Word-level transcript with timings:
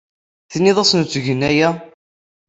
Tenniḍ-asen 0.51 1.01
ur 1.01 1.05
ttgen 1.07 1.41
aya. 1.49 1.69